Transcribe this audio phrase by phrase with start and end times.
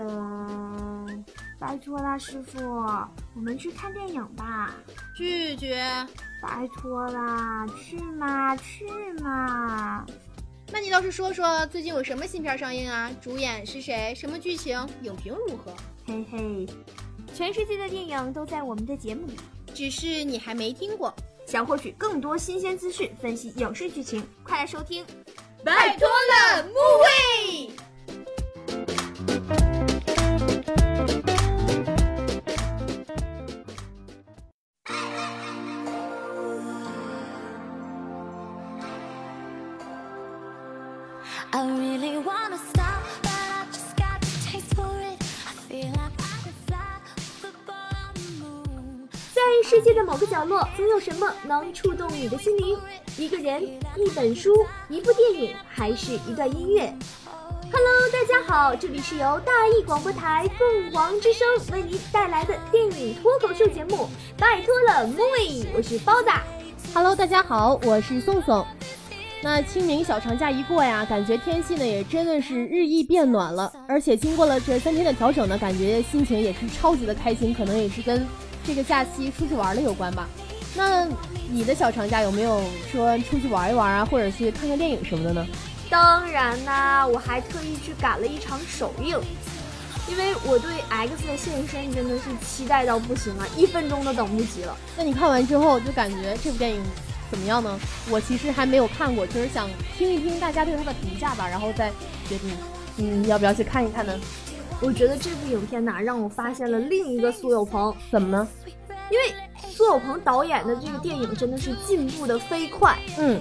[0.00, 1.24] 嗯，
[1.58, 4.74] 拜托啦，师傅，我们去看电影吧。
[5.16, 5.84] 拒绝。
[6.42, 8.84] 拜托啦，去嘛去
[9.22, 10.04] 嘛。
[10.70, 13.10] 那你倒是说说，最近有什么新片上映啊？
[13.20, 14.14] 主演是谁？
[14.14, 14.78] 什么剧情？
[15.02, 15.72] 影评如何？
[16.06, 16.66] 嘿嘿，
[17.34, 19.36] 全世界的电影都在我们的节目里，
[19.74, 21.14] 只是你还没听过。
[21.46, 25.04] 想获取更多新鲜资讯，分析影视剧情，快来收听！
[25.64, 27.70] 拜托了，木卫。
[41.54, 41.60] 在
[49.64, 52.76] 世界的某个角落，总有什么能触动你的心灵？
[53.16, 56.92] 一个人，一本书，一部电影，还是一段音乐
[57.72, 66.30] ？Hello，大家好，这里是由大艺广播台凤凰之声为您带来的电影脱口秀节目，拜托了，Movie，我是包子。
[66.92, 68.66] Hello，大家好，我是宋宋。
[69.44, 78.26] 那清明小长假一过呀，感觉天气呢也真的是日益变暖了，而且经过了这三天的调整呢，感觉心情也是超级的开心，可能也是跟
[78.66, 80.26] 这个假期出去玩了有关吧。
[80.74, 81.06] 那
[81.50, 85.46] 你的小长假有没有说出去玩一玩啊，或者去看看电影什么的呢？
[85.90, 89.20] 当然啦，我还特意去赶了一场首映，
[90.08, 94.74] 因为我对 X 的现身真的是期待到不行啊，一分钟都等不及了。
[94.96, 96.82] 那你看完之后就感觉这部电影？
[97.34, 97.76] 怎么样呢？
[98.08, 99.68] 我其实还没有看过，就是想
[99.98, 101.90] 听一听大家对他的评价吧，然后再
[102.28, 102.50] 决定，
[102.98, 104.16] 嗯，要不要去看一看呢？
[104.80, 107.92] 我觉得这部影片呐，让我发现了另一个苏有朋。
[108.08, 108.46] 怎么呢？
[109.10, 109.34] 因为
[109.68, 112.96] 苏有朋导演的这个电影真的是进步的飞快。
[113.18, 113.40] 嗯，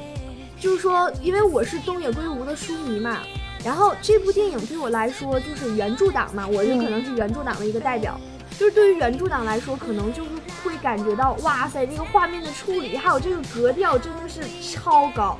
[0.59, 3.19] 就是说，因为我是东野圭吾的书迷嘛，
[3.63, 8.19] 然后这部电影对我来说就是原著党嘛，我就可能是原著党的一个代表。
[8.57, 10.29] 就是对于原著党来说，可能就是
[10.63, 15.37] 会感觉到，哇塞，这个画面的处理还有这个格调真的是超高。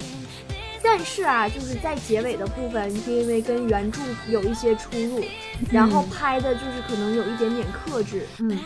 [0.85, 5.23] 但是啊，就是在结尾的部分，因为跟原著有一些出入，
[5.71, 8.27] 然后拍的就是可能有一点点克制。
[8.39, 8.59] 嗯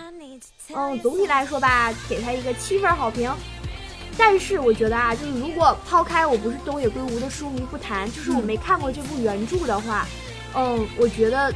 [0.75, 3.31] 嗯，总体来说吧，给他一个七分好评。
[4.17, 10.07] 但是我觉得啊，就是如果抛开我不是东野圭吾的书迷不谈，就是我没看过这部原著的话，
[10.55, 11.53] 嗯，我觉得。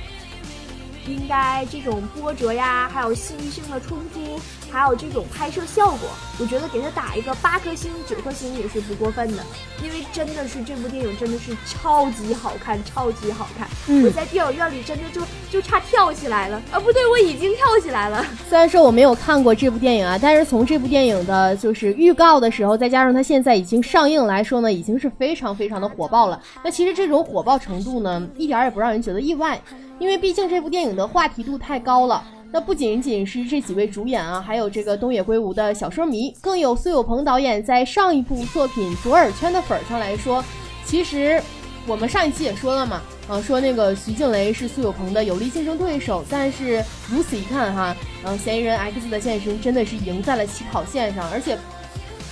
[1.07, 4.39] 应该这种波折呀，还有戏剧性的冲突，
[4.72, 9.44] 还有这种拍摄效果，我觉得给他打一个八颗星、九颗星也是不过分的。
[9.84, 13.67] 因为真的是这部电影真的是超级好看，超级好看。
[14.03, 16.79] 我在电影院里真的就就差跳起来了啊！
[16.79, 18.23] 不对，我已经跳起来了。
[18.47, 26.40] 虽然说我没有看过这部电影啊，但是从这部电影的就是预告的时候，再加上它现在已经上映来说呢，已经是非常非常的火爆了。
[26.63, 29.59] 那其实这种火爆程度呢，一点也不让人觉得意外。
[29.97, 40.44] 因为毕竟这部电影的话题度太高了，那不仅仅是这几位主演啊，还有这个东野圭吾的小说迷，更有苏有朋导演在上一部作品《左耳圈》的粉儿上来说，
[40.85, 41.41] 其实
[41.88, 51.58] 我们上一期也说了嘛，啊，说那个徐静蕾是苏有朋的有力竞争对手，但是如此一看哈，嗯，嫌疑人 X 的现身真的是赢在了起跑线上，而且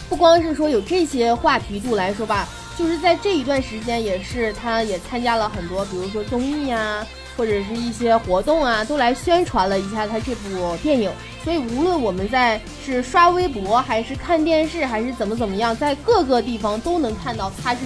[0.09, 2.47] 不光是说有这些话题度来说吧，
[2.77, 7.05] 就是在这一段时间也是他也参加了很多，比如说综艺呀。
[7.39, 11.09] 或者是一些活动啊，都来宣传了一下他这部电影。
[11.41, 17.79] 所以无论我们在是刷微博，还是看电视，还是怎么怎么样，在各个地方都能看到他是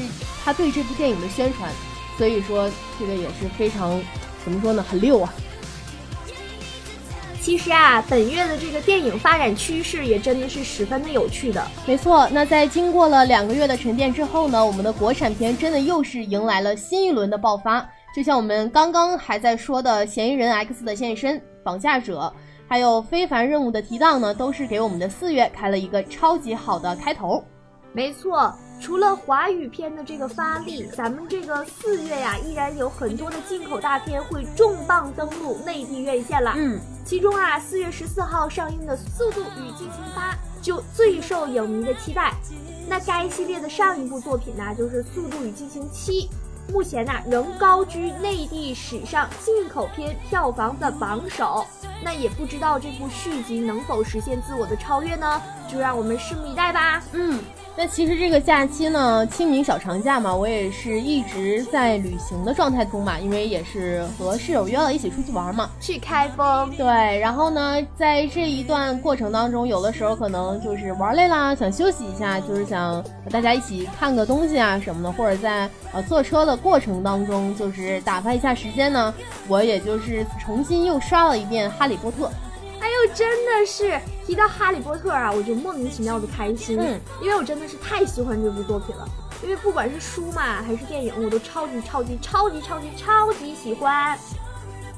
[0.44, 1.70] 他对这部电影的宣传。
[2.18, 2.68] 所以说
[3.00, 4.02] 这个也是非常
[4.44, 5.32] 怎么说呢，很溜啊。
[7.40, 11.64] 其实啊，本月的这个电影发展趋势也真的是十分的有趣的。
[11.86, 17.88] 没错，那在经过了两个月的沉淀之后呢，我们的国产片真的又是迎来了新一轮的爆发。
[18.16, 22.32] 就像我们刚刚还在说的，嫌疑人 X 的现身、绑架者，
[22.68, 27.44] 还有非凡任务的提档呢，都是给我们的四月开了一个超级好的开头。
[27.92, 36.54] 没错，除了华语片的这个发力，咱们这个四月呀，依然有很多的进口大片会重磅登陆内地院线了。
[36.56, 42.32] 嗯，其中啊，四月十四号上映的《速度与激情八》就最受影迷的期待。
[42.88, 46.22] 那该系列的上一部作品呢，就是《速度与激情七》。
[46.72, 51.66] 目前呢，仍高居内地史上进口片票房的榜首。
[52.04, 55.42] 那也不知道这部续集能否实现自我的超越呢？
[55.74, 57.02] 就让我们拭目以待吧。
[57.14, 57.40] 嗯，
[57.76, 66.70] 那其实这个假期呢，清明小长假嘛，我也是一直在旅行的状态中嘛，因为也是和室友约了一起出去玩嘛，去开封。
[66.78, 66.86] 对，
[67.20, 79.14] 然后呢，在这一段过程当中，有的时候可能就是玩累啦，想休息一下，就是想和大家一起看个东西啊什么的，或者在呃坐车的过程当中，就是打发一下时间呢，
[79.48, 82.26] 我也就是重新又刷了一遍《哈利波特》。
[82.80, 89.08] 哎呦，真的是提到哈利波特啊，我就莫名其妙的开心，嗯，因为我真的是太喜欢这部作品了。
[89.44, 94.18] 因为不管是书嘛，还是电影，我都超级超级超级超级超级喜欢。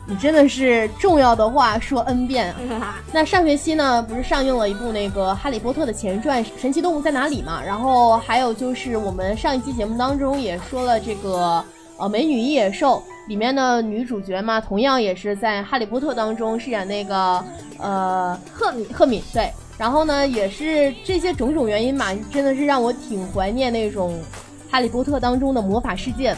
[0.07, 3.01] 你真的是重要的话说 n 遍啊！
[3.11, 7.59] 那上学期呢，不是上映了一部那个《哈利波特》的前传《神奇动物在哪里》嘛？
[7.65, 11.65] 然后还有就是我们上一期节目当中也说了这个
[11.97, 17.43] 呃《美女与野兽》里面的女主角嘛，同样也是在《哈利波特》当中饰演那个
[17.79, 19.49] 呃赫敏赫敏对。
[19.77, 24.13] 然后呢，也是这些种种原因嘛，真的是让我挺怀念那种
[24.71, 26.37] 《哈利波特》当中的魔法世界的。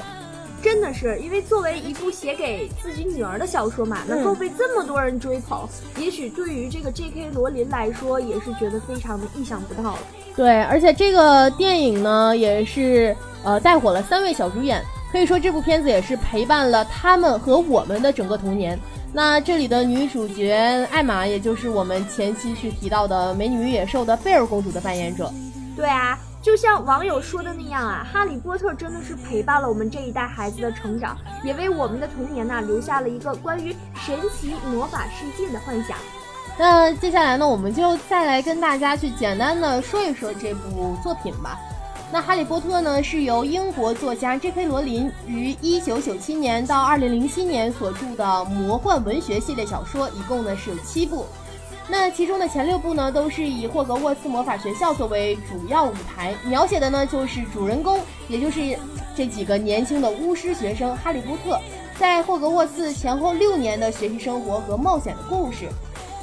[0.59, 5.69] 真的是，因为作为一部写给自己女儿的小说嘛，能够被这么多人追捧，
[5.99, 7.29] 也许对于这个 J.K.
[7.31, 9.99] 罗琳来说，也是觉得非常的意想不到了。
[10.35, 18.77] 对，而且这个电影呢，也是呃带火了三位小主演，可以说这部片子也是陪伴了他们和我们的整个童年。
[19.13, 25.31] 那这里的女主角艾玛，也就是我们前期去提到的《美女与野兽》的贝尔公主的扮演者。
[25.75, 26.17] 对啊。
[26.39, 35.97] 就像网友说的那样啊，哈利波特真的是陪伴了我们这一代孩子的成长，也为我们的童年呐留下了一个关于神奇魔法世界的幻想。
[36.57, 41.59] 那接下来呢，我们就再来跟大家去简单的说一说这部作品吧。
[42.09, 44.65] 那《哈利波特》呢，是由英国作家 J.K.
[44.65, 51.25] 罗琳于一九九七年到二零零七年所著的魔幻文学系列小说，一共呢是有七部。
[51.89, 57.99] 那其中的前六部呢，都是以霍格沃茨魔法学校作为主要舞台，描写的呢就是主人公，
[58.29, 58.77] 也就是
[59.13, 61.59] 这几个年轻的巫师学生哈利波特，
[61.99, 65.67] 在霍格沃茨前后六年的学习生活和冒险的故事。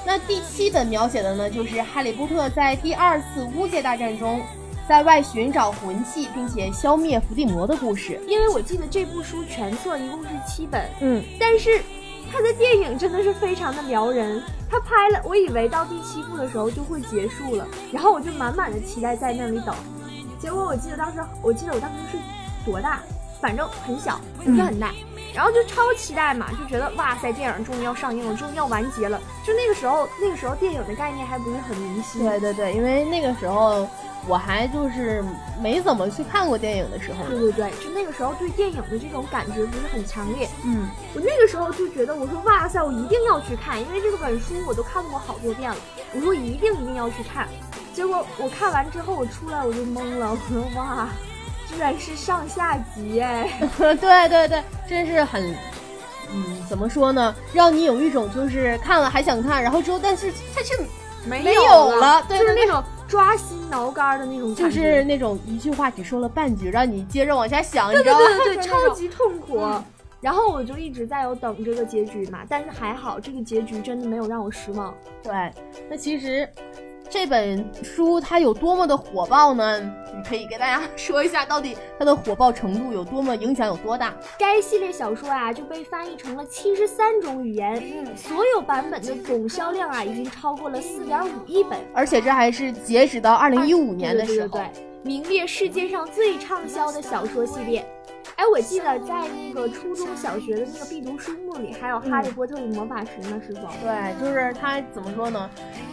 [0.07, 4.41] 那第七本描写的呢，就是哈利波特在第二次巫界大战中，
[4.89, 8.21] 在外寻找魂器，并且消灭伏地魔的故事。
[8.27, 11.81] 因为我记得这部书全册一共是七本，嗯，但是。
[12.33, 19.73] 它的电影真的是非常的撩人，他拍了，我以为到第七部的时候就会结束了，然后我就满满的期待在那里等，
[20.41, 22.19] 结果我记得当时，我记得我当时是
[22.69, 23.03] 多大，
[23.41, 24.91] 反正很小，不是很大，
[25.33, 33.87] 然后就超期待嘛，就觉得哇塞，电影终于要上映了，终于要完结了，就那个时候，那个时候电影的概念还不是很明晰，对对对，因为那个时候。
[34.27, 35.23] 我还就是
[35.61, 40.49] 没怎么去看过电影的时候，对对对，就那个时候对电影的这种感觉不是很强烈。
[40.65, 45.77] 嗯，我那个时候就觉得，我说哇塞，我一定要去看，因为这个本书我都看过好多遍了。
[46.15, 47.47] 我说一定一定要去看。
[47.93, 51.09] 结果我看完之后，我出来我就懵了， 我说哇，
[51.69, 53.61] 居然是上下集哎！
[53.79, 55.55] 对对对，真是很，
[56.33, 57.35] 嗯，怎么说呢？
[57.53, 60.73] 让你有一种就是看了还想看，然后之后但是它是
[61.27, 62.83] 没有了，就是那种。
[63.07, 68.27] 抓心挠肝的那种，就是那种一句话只说了半句，让你接着往下想，你知道吗？
[68.45, 69.61] 对对 对，超级痛苦。
[70.21, 74.95] 然后我就一直在有等这个结局嘛，但是还好，这个结局真的没有让我失望。
[75.23, 75.53] 对，
[75.89, 76.49] 那其实。
[77.11, 79.81] 这本书它有多么的火爆呢？
[80.17, 84.15] 你可以给大家说一下，到底它的火爆程度有多么，影响有多大？
[84.39, 97.85] 该系列小说啊就被翻译成了七十三种语言，嗯，所有版本的总销量啊已经超过了四点五亿本，而且这还是截止到二零一五年的时候，对对对，名列世界上最畅销的小说系列。
[98.37, 103.69] 哎，我记得在那个初中小学的那个必读书目里，还有《哈利波特与魔法石》呢，是否？
[103.83, 105.49] 对，就是它怎么说呢？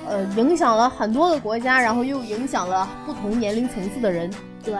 [0.07, 4.31] 呃，影响了很多的国家，然后又影响了不同年龄层次的人。
[4.63, 4.75] 对，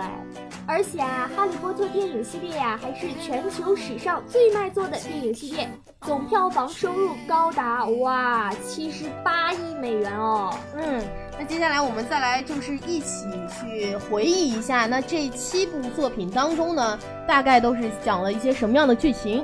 [0.66, 5.70] 而且啊，《哈利波特》电影系列呀，还是全球史上最卖座的电影系列，
[6.02, 10.52] 总票房收入高达哇七十八亿美元哦。
[10.76, 11.04] 嗯。
[11.40, 19.44] 那接下来我们再来就是一起去回忆一下，那这七部作品当中呢，大概都是讲了一些什么样的剧情？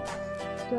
[0.69, 0.77] 对。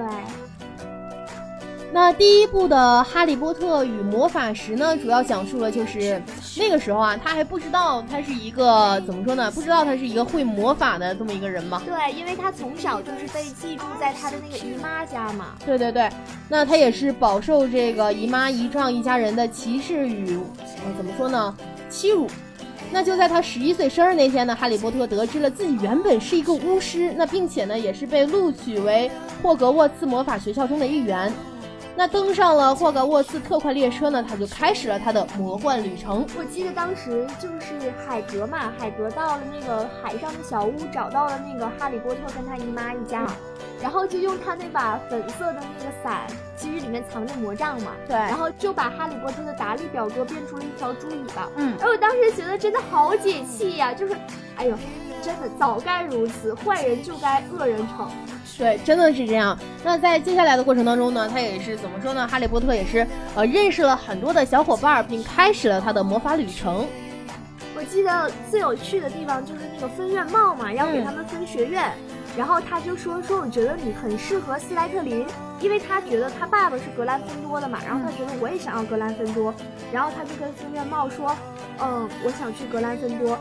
[1.90, 6.20] 那第一部的《哈利波特与魔法石》呢，主要讲述了就是
[6.58, 9.50] 那个时候啊，他还不知道他是一个怎么说呢？
[9.52, 11.82] 不知道他是一个会魔法的这么一个人嘛？
[11.86, 15.54] 对，因为他从小就是被寄住在他的那个姨妈家嘛。
[15.64, 16.10] 对对对，
[16.46, 20.38] 那他也是饱受这个姨妈姨丈一家人的歧视与
[20.85, 21.56] 呃怎么说呢？
[21.88, 22.26] 欺辱。
[22.90, 29.11] 那就在他十一岁生日那天呢，哈利波特得知了自己原本是一个巫师，那并且呢也是被录取为
[29.42, 31.30] 霍格沃茨魔法学校中的一员。
[31.98, 36.24] 那登上了霍格沃茨特快列车呢，他就开始了他的魔幻旅程。
[36.38, 43.26] 我记得当时就是海格嘛，海格到了那个海上的小屋，找到了那个哈利波特跟他姨妈一家，
[43.82, 46.24] 然后就用他那把粉色的那个伞，
[46.56, 51.50] 其实里面藏着魔杖嘛，对，然后就把哈利波特的达利表哥变出了一条猪尾巴。
[51.56, 54.16] 嗯，而我当时觉得真的好解气呀，就是，
[54.54, 54.78] 哎呦。
[55.22, 58.08] 真的早该如此，坏人就该恶人惩。
[58.56, 59.56] 对，真的是这样。
[59.84, 62.26] 那在接下来的过程当中呢，他也是怎么说呢？
[62.26, 66.87] 哈利波特也是呃认识了很多的小伙伴，并开始了他的魔法旅程。
[67.76, 71.92] 我记得最有趣的地方就是那个分院帽嘛，要给他们分学院，
[72.37, 75.25] 然后他就说说我觉得你很适合斯莱特林，
[75.60, 79.54] 因为他觉得他爸爸是格兰芬多的嘛，然后他觉得我也想要格兰芬多，
[79.92, 81.32] 然后他就跟分院帽说，
[81.80, 83.38] 嗯，我想去格兰芬多。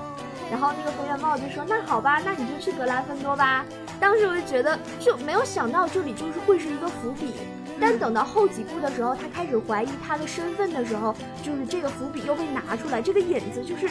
[0.50, 3.66] 然后那个分院帽就说：“那好吧，那你就去格兰芬多吧。”
[4.00, 7.34] 当时我就觉得就没有想到这里就是会是一个伏笔，
[7.80, 13.89] 但等到后几部的时候，他开始怀疑他的身份的时候，就是这个伏笔又被拿出来，这个引子就是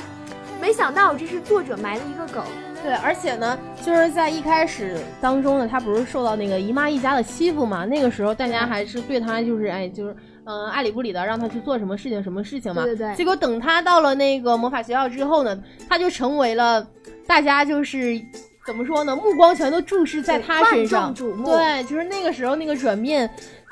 [0.60, 2.44] 没想到这是作者埋的一个梗。
[2.82, 7.84] 对，而且呢，就是在一开始当中呢，他不是受到那个姨妈一家的欺负嘛？
[7.84, 10.16] 那个时候大家还是对他就是哎就是。
[10.46, 12.84] 嗯，爱理不理的让他去做什么事情，什么事情嘛。
[12.84, 13.16] 对对对。
[13.16, 16.86] 结果等他到了那个魔法学校之后呢，他就成为了
[17.26, 18.20] 大家就是
[18.64, 21.12] 怎么说呢，目光全都注视在他身上。
[21.12, 23.28] 对，就是那个时候那个转变，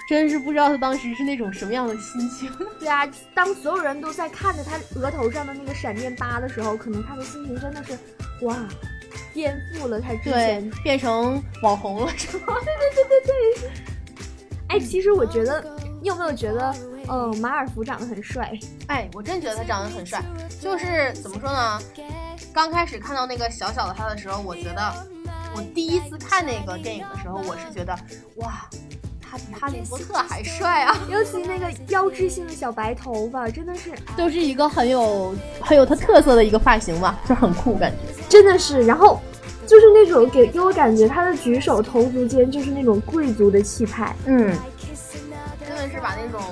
[0.08, 2.50] 真是不知道他当时是那种什么样的心情。
[2.80, 7.92] 对啊，当所有人都在看着他额头上的那个闪电疤的时候，可能他的心情真的是
[8.44, 8.56] 哇，
[9.32, 12.54] 颠覆了他之前变成网红了，是吗？
[12.64, 13.70] 对对对对对。
[14.68, 15.64] 哎，其实我觉得。
[16.04, 16.74] 你有没有觉得，
[17.08, 18.52] 嗯，马尔福长得很帅？
[18.88, 20.22] 哎，我真觉得他长得很帅。
[20.60, 21.80] 就是怎么说呢？
[22.52, 24.92] 刚开始看到那个小小的他的时候，我觉得，
[25.56, 27.98] 我第一次看那个电影的时候，我是觉得，
[28.36, 28.68] 哇，
[29.22, 30.94] 他比哈利波特还帅啊！
[31.08, 38.22] 尤其那个标志性的小白头发，真的是，就是一个很有很有他特色的一个发型吧，就很酷感觉。
[38.28, 39.18] 真的是，然后
[39.66, 44.54] 就是那种给给我感觉他的举手投足间就是那种贵族的气派，嗯。
[46.04, 46.42] 是把那种，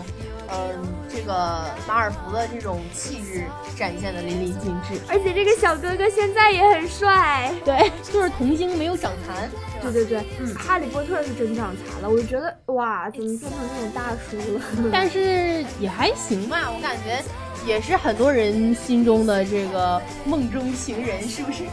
[0.48, 3.44] 嗯，这个马尔福的这种气质
[3.76, 9.50] 展现的淋漓尽致，而且这个小哥哥现在也很帅，对，就是童星没有长残，
[9.82, 14.64] 对对对，嗯，哈利波特是真长残了，我就觉得哇，怎么变成那种大叔了？
[14.90, 17.22] 但是也还行吧，我感觉
[17.66, 21.64] 也是很多人心中的这个梦中情人，是不是？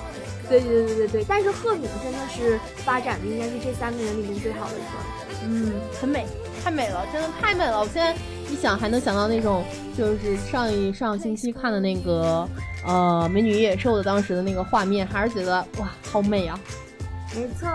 [0.50, 6.26] 对对对对对，但是赫敏真的是发展的应该是这三个人里面最好的一个，嗯，很美。
[6.62, 7.80] 太美了，真的太美了！
[7.80, 8.14] 我现在
[8.52, 9.64] 一想，还能想到那种，
[9.98, 12.46] 就是上一上星期看的那个，
[12.86, 16.60] 呃，《美女与野兽》的当时的那个画面，还是觉得哇，好美啊！
[17.34, 17.70] 没错。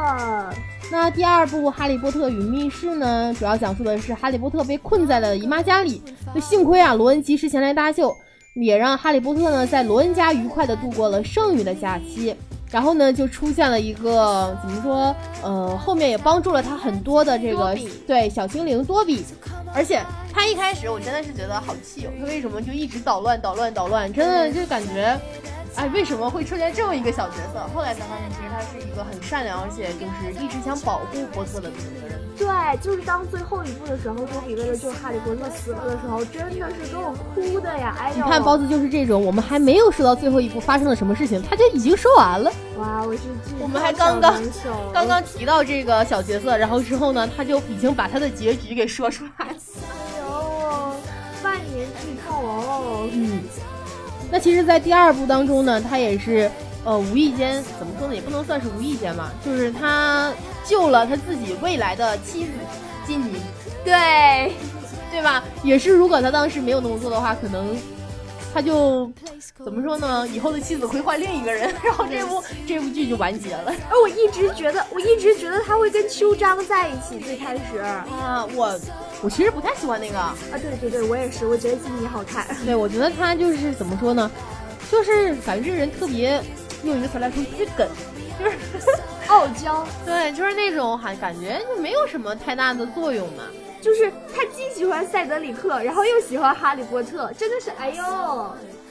[0.93, 6.03] 那第二部《哈利波特与密室》呢，主要讲述的是哈利波特被困在了姨妈家里，
[6.35, 8.15] 就幸亏啊，罗恩及时前来搭救，
[8.55, 12.35] 也让哈利波特呢在罗恩家愉快的度过了剩余的假期。
[12.71, 15.15] 然后呢，就出现了一个怎么说？
[15.45, 19.25] 呃，后面也帮助了他很多的这个对小精灵多比，
[19.73, 24.13] 而且他一开始我真的是觉得好气哦，他为什么就一直捣乱捣乱捣乱？
[24.13, 25.17] 真的就感觉，
[25.77, 27.61] 哎，为什么会出现这么一个小角色？
[27.73, 32.24] 后来才发现，其实他是一个很善良，而且就是一直想保护波特的这么一个人。
[32.37, 32.47] 对，
[32.83, 37.97] 就是当最后一部的时候，多比为了救哈利波特死了的时候，真的是给我哭的呀！
[37.99, 42.51] 哎呦，你看包子就是这种，我们还没有说到最后一部发生了什么事情，他就已经说完了。
[42.79, 43.21] 哇，我是
[43.61, 44.43] 我们还刚刚
[44.93, 49.55] 刚刚提到这个小角色，然后之后呢，他就已经把他的结局给说出来了。
[49.89, 50.97] 哎呦，
[51.45, 53.09] 万年剧透哦！
[53.13, 53.43] 嗯，
[54.31, 56.51] 那其实，在第二部当中呢，他也是。
[56.87, 58.15] 呃，无意间怎么说呢？
[58.15, 60.31] 也不能算是无意间吧，就是他
[60.65, 62.51] 救了他自己未来的妻子
[63.07, 63.41] 金妮，
[63.85, 64.53] 对，
[65.11, 65.45] 对吧？
[65.63, 67.77] 也是，如果他当时没有那么做的话，可能
[68.53, 69.11] 他就
[69.63, 70.27] 怎么说呢？
[70.29, 73.75] 以后的妻子会换另一个人，然后这部 这部剧就完结了。
[73.91, 77.19] 而我一直觉得，我一直觉得他会跟秋张在一起。
[77.19, 78.81] 最开始啊，我
[79.23, 82.47] 我其实不太喜欢那个啊，对对对，我也是，我觉得金妮好看。
[82.65, 84.31] 对，我觉得他就是怎么说呢？
[84.91, 86.43] 就是感觉这人特别。
[86.85, 87.89] 用一个词来说，特别梗，
[88.39, 88.59] 就是
[89.29, 89.87] 傲娇。
[90.05, 93.45] 对，就是那种还感觉就没有什么太大的作用嘛。
[93.81, 98.03] 就是他既喜欢塞德里克，然后又喜欢哈利波特，真的是哎呦，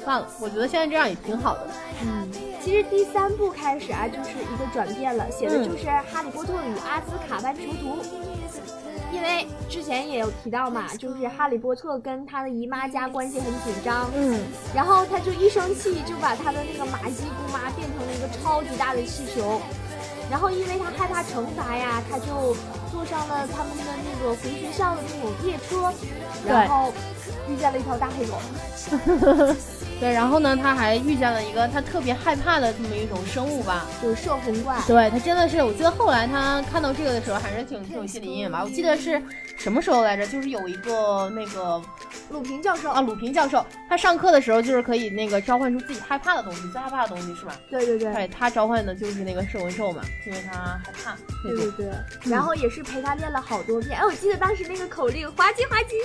[0.03, 1.67] 算了，我觉得现在这样也挺好的。
[2.03, 2.29] 嗯，
[2.63, 7.97] 其实第三部开始啊，就是一个转变了，写的就是哈利波特与阿兹卡班囚徒。
[9.11, 14.41] 因为之前也有提到嘛，就是哈利波特跟他的姨妈家关系很紧张，嗯，
[14.75, 19.61] 然后他就一生气就把他的那个玛姬姑妈变成了一个超级大的气球，
[20.29, 22.55] 然后因为他害怕惩罚呀，他就
[22.93, 25.91] 坐上了他们的那个回学校的那种列车，
[26.47, 26.93] 然后
[27.49, 28.37] 遇见了一条大黑狗。
[29.99, 34.77] 对，然后呢，他还遇见了一个他特别害怕的这么一种生物吧，就是摄魂怪。
[34.85, 38.61] 对他真的是，我记得后来他看到这个的时候，还是挺挺有心理阴影吧。
[38.63, 39.21] 我记得是
[39.57, 40.27] 什么时候来着？
[40.27, 41.81] 就是有一个那个
[42.29, 47.55] 鲁平教授啊，鲁平教授，他上课的时候就是可以那个召唤出自己害怕的东西，最害怕的东西是吧？
[47.69, 51.15] 对对对，对他召唤的就是那个摄魂兽嘛，因为他害怕。
[51.43, 51.93] 对对对，
[52.25, 53.97] 然后也是陪他练了好多遍。
[53.97, 55.95] 哎，我记得当时那个口令，滑稽滑稽。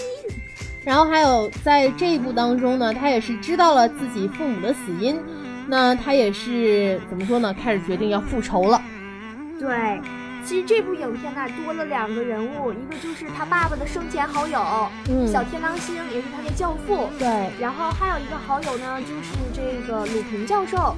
[0.85, 5.21] 然后还有在这一部当中呢，他也是知道了自己父母的死因，
[5.67, 7.53] 那他也是怎么说呢？
[7.53, 8.81] 开始决定要复仇了。
[9.61, 10.01] 对，
[10.47, 17.11] 其实这部影片呢多了两个人物，一个就是他爸爸的生前好友，嗯，小天狼星也是他的教父。
[17.19, 20.97] 对，然后还有一个好友呢，就是这个鲁平教授，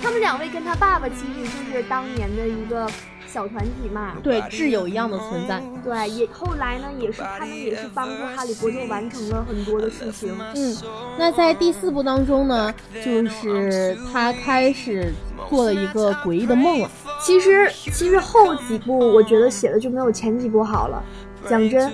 [0.00, 2.88] 他们两位跟他爸爸其实就是当年的一个。
[3.32, 5.62] 小团体嘛，对挚友一样的存在。
[5.82, 10.30] 对，也后来呢，也是他们也是帮助哈利波特完成了很多的事情。
[10.54, 10.76] 嗯，
[11.18, 12.72] 那在第四部当中呢，
[13.02, 15.12] 就是他开始
[15.48, 16.90] 做了一个诡异的梦了。
[17.24, 21.02] 其实，其实后几部我觉得写的就没有前几部好了。
[21.48, 21.90] 讲真，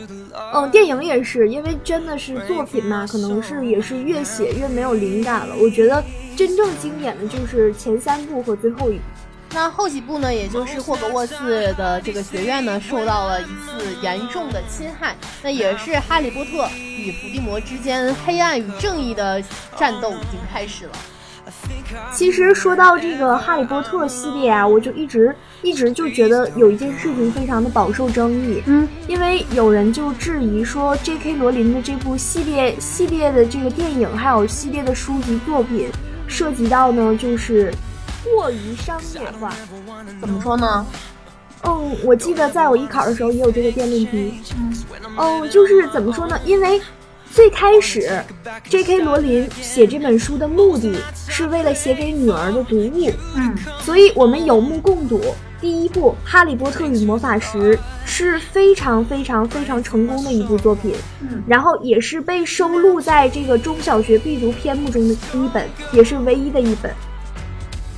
[0.53, 5.55] 嗯，电影也是，因为真的是作品嘛，可能是也是越写越没有灵感了。
[5.57, 6.03] 我觉得
[6.37, 9.03] 真正经典的就是前三部和最后一部。
[9.61, 15.17] 那后几部呢，也就是霍格沃茨的这个学院呢，受到了一次严重的侵害。
[15.43, 19.43] 那也是哈利波特与伏地魔之间黑暗与正义的
[19.77, 20.93] 战斗已经开始了。
[22.15, 28.63] 其实说到这个哈利波特系列啊，我就一直一直就觉得有一件事情非常的饱受争议。
[28.67, 31.35] 嗯，因为有人就质疑说，J.K.
[31.35, 35.91] 罗琳的这部系列系列的这个电影还有系列的书籍作品，
[36.29, 37.75] 涉及到呢就是。
[38.35, 39.53] 过于商业化，
[40.21, 40.87] 怎么说呢？
[41.63, 44.41] 嗯，我记得在我艺考的时候也有这个辩论题。
[45.17, 46.39] 嗯，就是怎么说呢？
[46.45, 46.81] 因为
[47.33, 48.23] 最开始
[48.69, 49.01] ，J.K.
[49.01, 50.97] 罗琳写这本书的目的
[51.29, 53.11] 是为了写给女儿的读物。
[53.35, 55.21] 嗯，所以我们有目共睹，
[55.61, 60.95] 第一部《哈利波特与魔法石》是非常非常非常成功的一部作品。
[61.21, 66.91] 嗯，然后也是被收录在这个中小学必读篇目中的第一本，也是唯一的一本。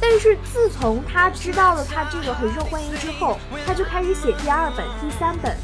[0.00, 5.54] 但是自从他知道了他这个很受欢迎之后，他就开始写第二本、第三本。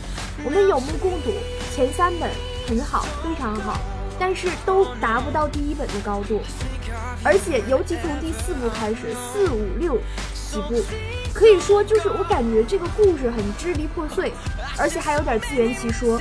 [0.45, 1.33] 我们有目共睹，
[1.75, 2.31] 前三本
[2.69, 3.81] 很好，非常好，
[4.19, 6.43] 但是都达不到第一本的高度。
[7.25, 9.99] 而且尤其从第四部开始，四五六
[10.35, 10.85] 几部，
[11.33, 14.33] 可以说就是我感觉这个故事很支离破碎，
[14.77, 16.21] 而且还有点自圆其说。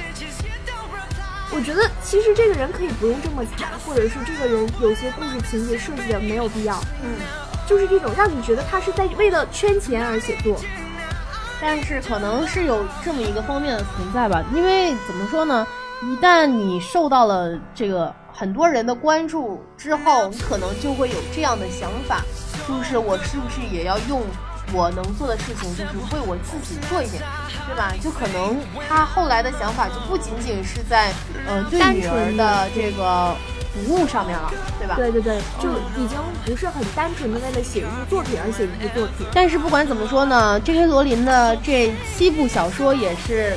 [1.52, 6.82] 我觉得其实这个人可以不用这么惨，或者是这个人有些故事情节设计的没有必要。
[7.04, 7.45] 嗯。
[7.68, 10.56] 就是这种让你觉得他是在为了圈钱而写作，
[11.60, 14.44] 但是可能是有这么一个方面的存在吧。
[14.54, 15.66] 因为怎么说呢，
[16.04, 22.22] 一旦你受到了这个很多人的关注之后，你可能就会有这样的想法，
[22.68, 24.22] 就是我是不是也要用
[24.74, 27.24] 我能做的事情，就是为我自己做一点，
[27.68, 27.94] 对吧？
[28.02, 31.12] 就可能他后来的想法就不仅仅是在
[31.48, 33.36] 嗯对女儿的这个。
[33.76, 34.96] 服务上面了，对吧？
[34.96, 35.70] 对对对，就
[36.02, 39.28] 已经不是很单纯的为了写一部作品而写一部作品。
[39.34, 40.86] 但是不管怎么说呢，J.K.
[40.88, 43.54] 罗琳的这七部小说也是，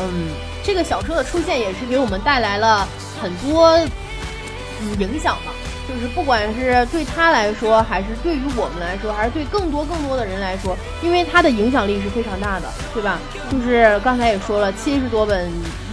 [0.00, 0.28] 嗯，
[0.62, 2.86] 这个小说的出现也是给我们带来了
[3.20, 5.52] 很多嗯影响吧。
[5.88, 13.18] 就是不管是对他来说，还是对于我们来说，还是对更多更多的人来说，因为他的影响力是非常大的，对吧？
[13.50, 15.50] 就是刚才也说了，七十多本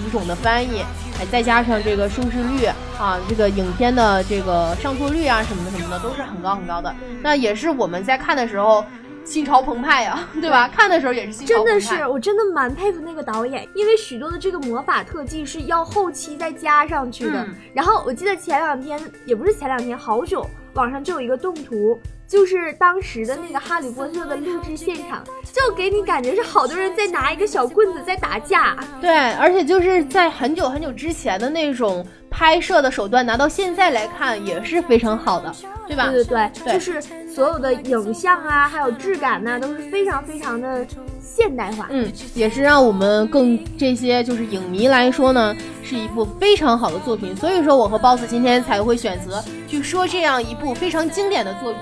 [0.09, 0.81] 语种的翻译。
[1.19, 2.65] 哎再加上这个收视率
[2.97, 6.95] 啊，这个影片的这个上座率啊，什么的什么的都是很高很高的。
[7.21, 8.85] 那也是我们在看的时候
[9.25, 10.69] 心潮澎湃呀， 对吧？
[10.69, 11.71] 看的时候也是心潮澎湃。
[11.71, 17.45] 真的是，我真的蛮佩服那个导演，因为许多的这个魔法特技是要后期再加上去的。
[17.73, 21.99] 然后我记得前两天，也不是前两天，好久网上就有一个动图。
[22.29, 28.77] 就是当时的那个《哈利波特》的录制现场，就给你感觉是好多人在拿一个小棍子在打架。
[29.01, 35.51] 对，而且就是在很久很久之前的那种拍摄的手段，拿到现在来看也是非常好的，
[35.87, 36.11] 对吧？
[36.11, 37.01] 对对对，就是
[37.33, 40.85] 所有的影像啊，还有质感呐，都是非常非常的
[41.19, 41.87] 现代化。
[41.89, 47.35] 嗯，也是让我们更这些就是影迷来说呢，是一部非常好的作品。
[47.35, 51.81] 所以说，我和 boss 今天才会选择去说这样一部非常经典的作品。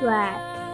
[0.00, 0.10] 对，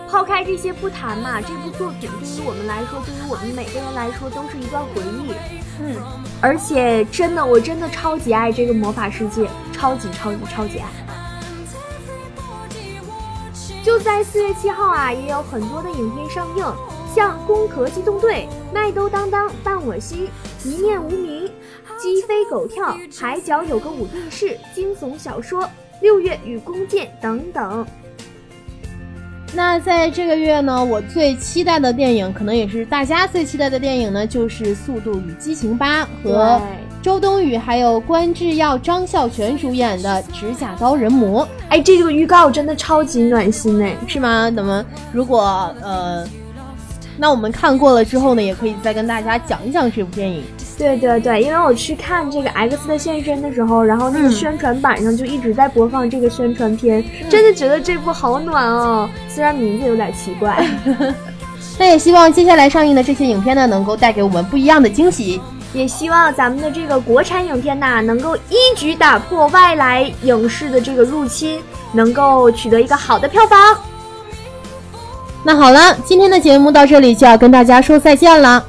[0.08, 5.34] 抛开这些不谈嘛，这部作品对于我们来说，对于我们每个人来说，都是一段回忆。
[5.80, 5.96] 嗯，
[6.40, 10.88] 而且真的，我真的超级爱这个魔法世界，超级超级超级爱。
[13.84, 16.64] 就在四月七号啊，也有很多的影片上映。
[17.14, 20.28] 像攻壳机动队、麦兜当当伴我心、
[20.64, 21.50] 一念无名、
[21.98, 25.66] 鸡飞狗跳、海角有个五定式、惊悚小说、
[26.02, 27.86] 六月与弓箭等等。
[29.54, 36.60] 那在这个月呢，我最期待的电影，可能也是大家最期待的电影呢，就是《速度与激情八》和
[37.00, 41.44] 周冬雨还有关智耀、张孝全主演的《指甲刀人魔》。
[41.68, 44.50] 哎，这个预告真的超级暖心哎，是吗？
[44.50, 46.26] 那么如果呃，
[47.18, 50.44] 那我们看过了之后呢，也可以再跟大家讲一讲这部电影。
[50.78, 59.08] 对对对，因为我去看这个 X 的现身的时候，然后那个宣传板上就一直在播放这个宣传片，真的觉得这部好暖哦。
[59.28, 60.66] 虽然名字有点奇怪，
[61.78, 65.40] 那也希望接下来上映的这些影片呢，能够带给我们不一样的惊喜。
[65.72, 71.60] 也希望咱们的这个国产影片呐，能够一举打破外来影视的这个入侵，
[71.92, 73.58] 能够取得一个好的票房。
[75.46, 78.64] 那好了，今天的节目到这里就要跟大家说再见了。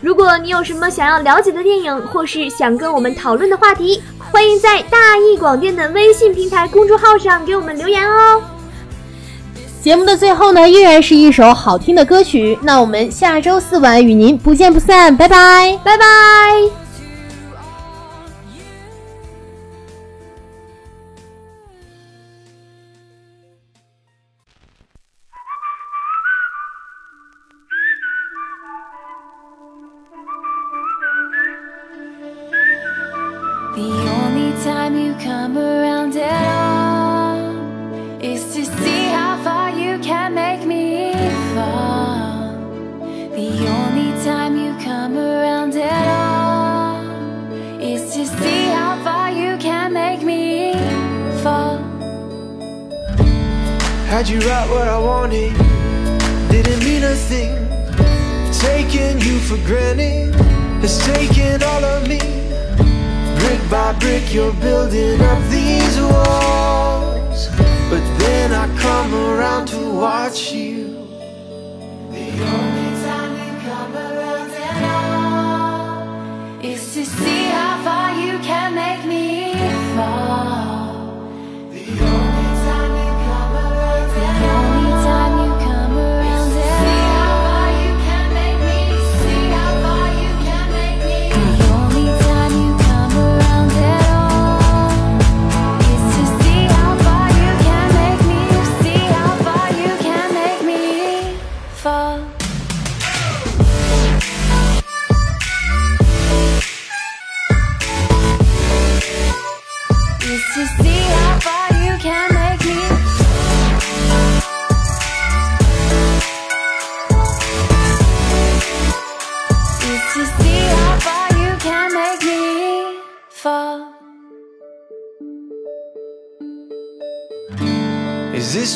[0.00, 4.02] 如果你有什么想要了解的电影，或是想跟我们讨论的话题，
[4.32, 8.42] 欢迎在大义广电的微信平台公众号上给我们留言哦。
[9.80, 12.58] 节目的最后呢，依然是一首好听的歌曲。
[12.62, 16.87] 那我们下周四晚与您不见不散，拜拜，拜拜。
[54.08, 55.52] Had you right what I wanted
[56.48, 57.54] Didn't mean a thing.
[58.52, 60.34] Taking you for granted
[60.80, 62.18] Has taken all of me.
[63.38, 67.48] Brick by brick you're building up these walls.
[67.90, 70.88] But then I come around to watch you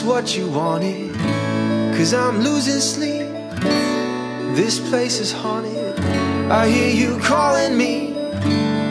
[0.04, 1.14] What you wanted?
[1.96, 3.28] Cause I'm losing sleep.
[4.56, 5.98] This place is haunted.
[6.50, 8.12] I hear you calling me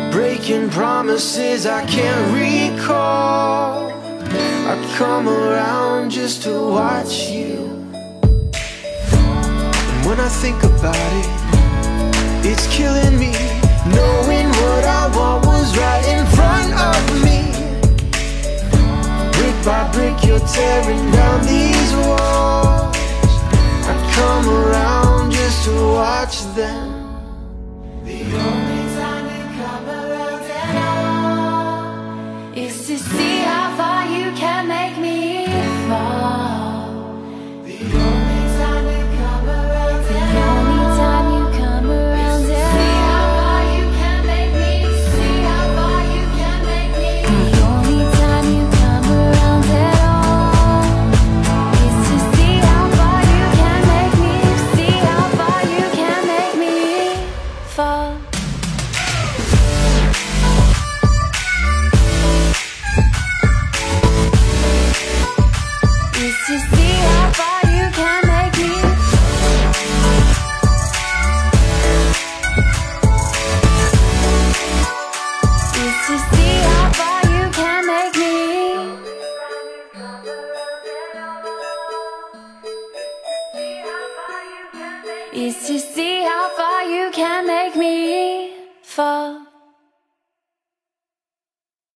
[0.09, 3.91] Breaking promises I can't recall.
[3.91, 7.57] I come around just to watch you.
[9.13, 13.33] And when I think about it It's killing me
[13.95, 17.30] Knowing what I want was right in front of me
[19.65, 22.95] by brick you're tearing down these walls.
[23.85, 26.89] I come around just to watch them.
[28.03, 28.70] The